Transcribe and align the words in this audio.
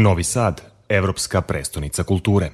Novi 0.00 0.24
Sad, 0.24 0.62
evropska 0.88 1.42
prestonica 1.42 2.02
kulture. 2.02 2.50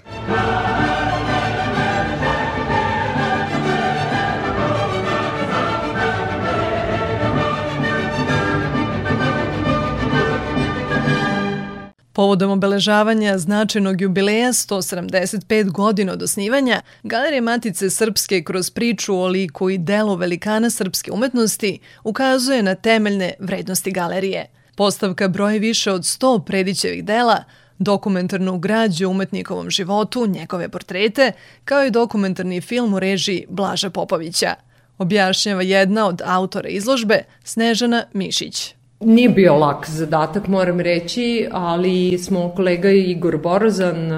Povodom 12.12 12.50
obeležavanja 12.50 13.38
značajnog 13.38 14.00
jubileja 14.00 14.48
175 14.48 15.70
godina 15.70 16.12
od 16.12 16.22
osnivanja, 16.22 16.80
Galerija 17.02 17.42
Matice 17.42 17.90
Srpske 17.90 18.42
kroz 18.42 18.70
priču 18.70 19.14
o 19.16 19.26
liku 19.26 19.70
i 19.70 19.78
delu 19.78 20.14
velikana 20.14 20.70
srpske 20.70 21.12
umetnosti 21.12 21.78
ukazuje 22.04 22.62
na 22.62 22.74
temeljne 22.74 23.34
vrednosti 23.38 23.92
galerije. 23.92 24.46
Postavka 24.76 25.28
broji 25.28 25.58
više 25.58 25.92
od 25.92 26.02
100 26.02 26.44
predićevih 26.44 27.04
dela, 27.04 27.44
dokumentarnu 27.78 28.58
građu 28.58 29.08
umetnikovom 29.08 29.70
životu, 29.70 30.26
njegove 30.26 30.68
portrete, 30.68 31.32
kao 31.64 31.84
i 31.84 31.90
dokumentarni 31.90 32.60
film 32.60 32.94
u 32.94 33.00
režiji 33.00 33.46
Blaža 33.48 33.90
Popovića. 33.90 34.54
Objašnjava 34.98 35.62
jedna 35.62 36.06
od 36.06 36.22
autora 36.24 36.68
izložbe, 36.68 37.22
Snežana 37.44 38.04
Mišić. 38.12 38.74
Nije 39.00 39.28
bio 39.28 39.56
lak 39.56 39.90
zadatak, 39.90 40.46
moram 40.46 40.80
reći, 40.80 41.48
ali 41.52 42.18
smo 42.18 42.52
kolega 42.56 42.90
Igor 42.90 43.36
Borozan, 43.36 44.10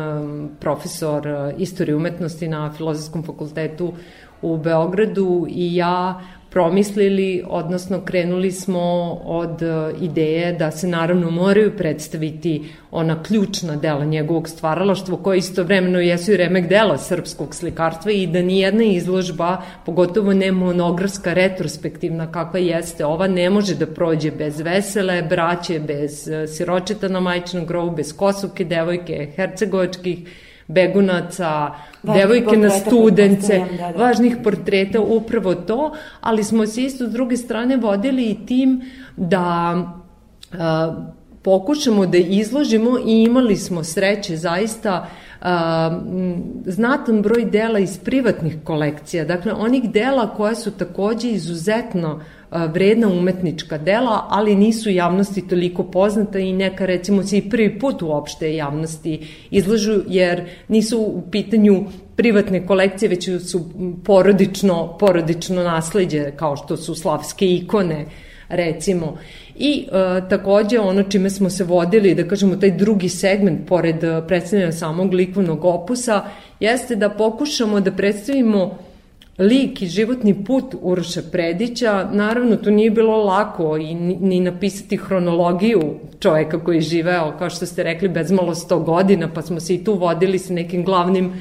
profesor 0.60 1.26
istorije 1.58 1.96
umetnosti 1.96 2.48
na 2.48 2.72
Filozofskom 2.76 3.22
fakultetu 3.22 3.92
u 4.42 4.56
Beogradu 4.56 5.46
i 5.50 5.76
ja 5.76 6.20
promislili, 6.56 7.42
odnosno 7.48 8.00
krenuli 8.00 8.52
smo 8.52 8.80
od 9.24 9.62
e, 9.62 9.92
ideje 10.00 10.52
da 10.52 10.70
se 10.70 10.88
naravno 10.88 11.30
moraju 11.30 11.76
predstaviti 11.76 12.64
ona 12.90 13.22
ključna 13.22 13.76
dela 13.76 14.04
njegovog 14.04 14.48
stvaralaštva 14.48 15.18
koja 15.22 15.36
istovremeno 15.36 16.00
jesu 16.00 16.32
i 16.32 16.36
remek 16.36 16.68
dela 16.68 16.98
srpskog 16.98 17.54
slikarstva 17.54 18.12
i 18.12 18.26
da 18.26 18.42
nijedna 18.42 18.84
izložba, 18.84 19.62
pogotovo 19.86 20.32
ne 20.32 20.52
monografska 20.52 21.32
retrospektivna 21.32 22.32
kakva 22.32 22.60
jeste 22.60 23.04
ova, 23.04 23.28
ne 23.28 23.50
može 23.50 23.74
da 23.74 23.86
prođe 23.86 24.30
bez 24.30 24.60
vesele 24.60 25.22
braće, 25.22 25.80
bez 25.80 26.28
e, 26.28 26.46
siročeta 26.46 27.08
na 27.08 27.20
majčinom 27.20 27.66
grobu, 27.66 27.96
bez 27.96 28.16
kosovke 28.16 28.64
devojke, 28.64 29.28
hercegovačkih 29.36 30.18
begunaca, 30.68 31.74
važnih 32.02 32.22
devojke 32.22 32.56
na 32.56 32.70
studence, 32.70 33.58
da, 33.58 33.92
da. 33.92 33.98
važnih 33.98 34.36
portreta, 34.44 35.00
upravo 35.00 35.54
to, 35.54 35.92
ali 36.20 36.44
smo 36.44 36.66
se 36.66 36.82
isto 36.82 37.06
s 37.06 37.12
druge 37.12 37.36
strane 37.36 37.76
vodili 37.76 38.30
i 38.30 38.46
tim 38.46 38.80
da 39.16 39.76
a, 40.52 40.94
pokušamo 41.46 42.06
da 42.06 42.18
izložimo 42.18 42.98
i 43.06 43.22
imali 43.22 43.56
smo 43.56 43.84
sreće 43.84 44.36
zaista 44.36 45.06
a, 45.40 46.00
znatan 46.66 47.22
broj 47.22 47.44
dela 47.44 47.78
iz 47.78 47.98
privatnih 47.98 48.56
kolekcija, 48.64 49.24
dakle 49.24 49.52
onih 49.52 49.90
dela 49.90 50.34
koja 50.36 50.54
su 50.54 50.70
takođe 50.70 51.30
izuzetno 51.30 52.20
vredna 52.50 53.08
umetnička 53.08 53.78
dela, 53.78 54.26
ali 54.28 54.56
nisu 54.56 54.90
javnosti 54.90 55.48
toliko 55.48 55.84
poznata 55.84 56.38
i 56.38 56.52
neka 56.52 56.86
recimo 56.86 57.22
se 57.22 57.38
i 57.38 57.50
prvi 57.50 57.78
put 57.78 58.02
uopšte 58.02 58.54
javnosti 58.54 59.20
izlažu 59.50 60.00
jer 60.08 60.44
nisu 60.68 61.00
u 61.00 61.22
pitanju 61.30 61.84
privatne 62.16 62.66
kolekcije, 62.66 63.08
već 63.08 63.30
su 63.50 63.64
porodično, 64.04 64.96
porodično 64.98 65.62
nasledđe 65.62 66.30
kao 66.36 66.56
što 66.56 66.76
su 66.76 66.94
slavske 66.94 67.54
ikone 67.54 68.06
recimo. 68.48 69.16
I 69.56 69.86
e, 69.86 70.28
takođe 70.28 70.78
ono 70.78 71.02
čime 71.02 71.30
smo 71.30 71.50
se 71.50 71.64
vodili, 71.64 72.14
da 72.14 72.28
kažemo 72.28 72.56
taj 72.56 72.70
drugi 72.70 73.08
segment 73.08 73.68
pored 73.68 73.96
predstavljanja 74.28 74.72
samog 74.72 75.14
likvnog 75.14 75.64
opusa, 75.64 76.24
jeste 76.60 76.96
da 76.96 77.10
pokušamo 77.10 77.80
da 77.80 77.92
predstavimo 77.92 78.78
lik 79.38 79.82
i 79.82 79.86
životni 79.86 80.44
put 80.44 80.74
Uroša 80.80 81.22
Predića, 81.32 82.08
naravno 82.12 82.56
to 82.56 82.70
nije 82.70 82.90
bilo 82.90 83.24
lako 83.24 83.76
i 83.76 83.94
ni 83.94 84.40
napisati 84.40 84.96
hronologiju 84.96 85.94
čoveka 86.20 86.64
koji 86.64 86.76
je 86.76 86.80
živeo, 86.80 87.34
kao 87.38 87.50
što 87.50 87.66
ste 87.66 87.82
rekli, 87.82 88.08
bezmalo 88.08 88.54
100 88.54 88.84
godina, 88.84 89.28
pa 89.34 89.42
smo 89.42 89.60
se 89.60 89.74
i 89.74 89.84
tu 89.84 89.94
vodili 89.94 90.38
sa 90.38 90.52
nekim 90.52 90.84
glavnim, 90.84 91.32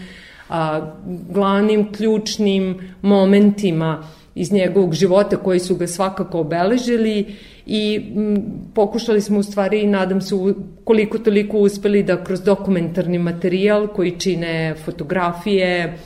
a, 0.50 0.94
glavnim 1.30 1.94
ključnim 1.94 2.94
momentima 3.02 4.04
iz 4.36 4.52
njegovog 4.52 4.94
života 4.94 5.38
koji 5.38 5.60
su 5.60 5.76
ga 5.76 5.88
svakako 5.88 6.40
obeležili 6.40 7.26
i 7.66 8.02
m, 8.16 8.44
pokušali 8.74 9.22
smo 9.22 9.40
u 9.40 9.44
stvari 9.44 9.82
i 9.82 9.88
nadam 9.88 10.22
se 10.22 10.36
koliko 10.84 11.18
toliko 11.18 11.58
uspeli 11.58 12.04
da 12.04 12.24
kroz 12.24 12.42
dokumentarni 12.42 13.20
materijal 13.20 13.88
koji 13.88 14.20
čine 14.20 14.76
fotografije, 14.86 15.98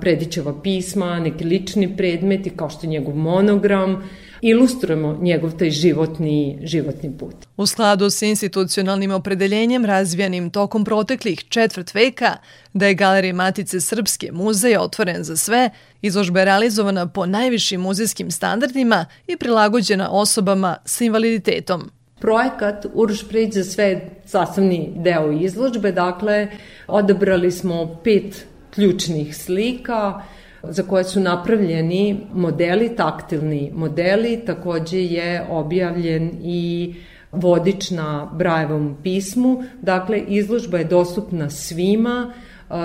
Predićeva 0.00 0.54
pisma, 0.62 1.20
neki 1.20 1.44
lični 1.44 1.96
predmeti 1.96 2.50
kao 2.50 2.70
što 2.70 2.86
je 2.86 2.90
njegov 2.90 3.16
monogram, 3.16 4.02
ilustrujemo 4.42 5.18
njegov 5.20 5.56
taj 5.56 5.70
životni, 5.70 6.58
životni 6.62 7.18
put. 7.18 7.34
U 7.56 7.66
skladu 7.66 8.10
s 8.10 8.22
institucionalnim 8.22 9.10
opredeljenjem 9.10 9.84
razvijanim 9.84 10.50
tokom 10.50 10.84
proteklih 10.84 11.44
četvrt 11.48 11.94
veka, 11.94 12.36
da 12.72 12.86
je 12.86 12.94
Galerija 12.94 13.34
Matice 13.34 13.80
Srpske 13.80 14.32
muzej 14.32 14.76
otvoren 14.76 15.24
za 15.24 15.36
sve, 15.36 15.70
izložba 16.02 16.38
je 16.38 16.44
realizovana 16.44 17.06
po 17.06 17.26
najvišim 17.26 17.80
muzejskim 17.80 18.30
standardima 18.30 19.06
i 19.26 19.36
prilagođena 19.36 20.10
osobama 20.10 20.76
sa 20.84 21.04
invaliditetom. 21.04 21.90
Projekat 22.20 22.86
Preć 23.28 23.54
za 23.54 23.64
sve 23.64 24.10
sastavni 24.26 24.92
deo 24.96 25.32
izložbe, 25.32 25.92
dakle, 25.92 26.48
odabrali 26.86 27.50
smo 27.50 28.00
pet 28.04 28.46
ključnih 28.74 29.36
slika 29.36 30.22
za 30.62 30.82
koje 30.82 31.04
su 31.04 31.20
napravljeni 31.20 32.20
modeli, 32.34 32.96
taktilni 32.96 33.70
modeli, 33.74 34.40
takođe 34.46 34.98
je 34.98 35.46
objavljen 35.50 36.30
i 36.42 36.94
vodič 37.32 37.90
na 37.90 38.30
Brajevom 38.34 38.96
pismu, 39.02 39.62
dakle 39.82 40.18
izložba 40.28 40.78
je 40.78 40.84
dostupna 40.84 41.50
svima, 41.50 42.32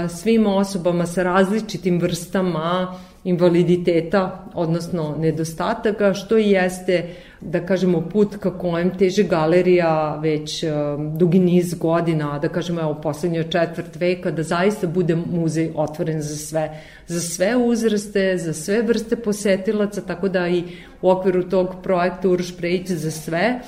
svim 0.09 0.47
osobama 0.47 1.05
sa 1.05 1.23
različitim 1.23 1.99
vrstama 2.01 2.95
invaliditeta, 3.23 4.45
odnosno 4.53 5.15
nedostataka, 5.19 6.13
što 6.13 6.37
i 6.37 6.51
jeste, 6.51 7.09
da 7.41 7.65
kažemo, 7.65 8.01
put 8.01 8.37
ka 8.39 8.57
kojem 8.57 8.97
teže 8.97 9.23
galerija 9.23 10.19
već 10.21 10.63
dugi 11.17 11.39
niz 11.39 11.73
godina, 11.73 12.39
da 12.39 12.49
kažemo, 12.49 12.81
evo, 12.81 12.95
poslednjo 13.03 13.43
četvrt 13.43 13.95
veka, 13.95 14.31
da 14.31 14.43
zaista 14.43 14.87
bude 14.87 15.15
muzej 15.15 15.71
otvoren 15.75 16.21
za 16.21 16.35
sve, 16.35 16.81
za 17.07 17.19
sve 17.19 17.55
uzraste, 17.55 18.37
za 18.37 18.53
sve 18.53 18.81
vrste 18.81 19.15
posetilaca, 19.15 20.01
tako 20.01 20.29
da 20.29 20.47
i 20.47 20.63
u 21.01 21.09
okviru 21.09 21.43
tog 21.43 21.75
projekta 21.83 22.29
Uroš 22.29 22.57
Prejić 22.57 22.91
za 22.91 23.11
sve, 23.11 23.59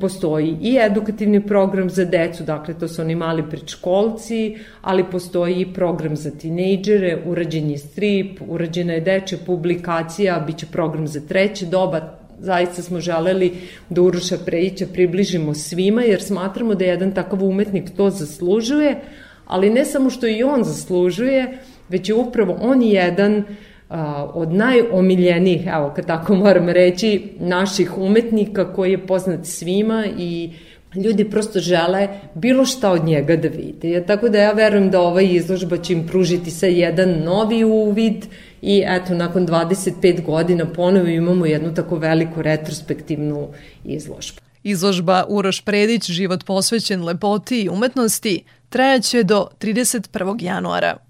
postoji 0.00 0.56
i 0.60 0.78
edukativni 0.80 1.46
program 1.46 1.90
za 1.90 2.04
decu, 2.04 2.44
dakle 2.44 2.74
to 2.74 2.88
su 2.88 3.02
oni 3.02 3.14
mali 3.14 3.44
predškolci, 3.50 4.56
ali 4.82 5.04
postoji 5.10 5.60
i 5.60 5.72
program 5.72 6.16
za 6.16 6.30
tinejdžere, 6.30 7.22
urađen 7.26 7.70
je 7.70 7.78
strip, 7.78 8.40
urađena 8.48 8.92
je 8.92 9.00
dečja 9.00 9.38
publikacija, 9.46 10.44
bit 10.46 10.58
će 10.58 10.66
program 10.66 11.06
za 11.06 11.20
treće 11.20 11.66
doba, 11.66 12.18
zaista 12.38 12.82
smo 12.82 13.00
želeli 13.00 13.52
da 13.88 14.02
Uroša 14.02 14.38
Prejića 14.46 14.86
približimo 14.92 15.54
svima, 15.54 16.02
jer 16.02 16.22
smatramo 16.22 16.74
da 16.74 16.84
jedan 16.84 17.14
takav 17.14 17.44
umetnik 17.44 17.90
to 17.96 18.10
zaslužuje, 18.10 19.00
ali 19.46 19.70
ne 19.70 19.84
samo 19.84 20.10
što 20.10 20.26
i 20.26 20.42
on 20.42 20.64
zaslužuje, 20.64 21.58
već 21.88 22.08
je 22.08 22.14
upravo 22.14 22.58
on 22.60 22.82
jedan 22.82 23.36
uh, 23.36 23.44
od 24.34 24.52
najomiljenijih, 24.52 25.66
evo 25.66 25.92
kad 25.96 26.06
tako 26.06 26.34
moram 26.34 26.68
reći, 26.68 27.32
naših 27.38 27.98
umetnika 27.98 28.72
koji 28.72 28.90
je 28.90 29.06
poznat 29.06 29.46
svima 29.46 30.06
i 30.18 30.50
ljudi 30.94 31.30
prosto 31.30 31.60
žele 31.60 32.08
bilo 32.34 32.64
šta 32.64 32.90
od 32.90 33.04
njega 33.04 33.36
da 33.36 33.48
vide. 33.48 34.04
Tako 34.06 34.28
da 34.28 34.38
ja 34.38 34.52
verujem 34.52 34.90
da 34.90 35.00
ova 35.00 35.22
izložba 35.22 35.76
će 35.76 35.92
im 35.92 36.06
pružiti 36.06 36.50
sa 36.50 36.66
jedan 36.66 37.22
novi 37.24 37.64
uvid 37.64 38.26
i 38.62 38.82
eto, 38.86 39.14
nakon 39.14 39.46
25 39.46 40.24
godina 40.24 40.66
ponovo 40.66 41.06
imamo 41.06 41.46
jednu 41.46 41.74
tako 41.74 41.96
veliku 41.96 42.42
retrospektivnu 42.42 43.48
izložbu. 43.84 44.40
Izložba 44.62 45.24
Uroš 45.28 45.60
Predić, 45.64 46.10
život 46.10 46.44
posvećen 46.44 47.04
lepoti 47.04 47.62
i 47.62 47.68
umetnosti, 47.68 48.42
trajaće 48.68 49.22
do 49.22 49.46
31. 49.60 50.42
januara. 50.42 51.09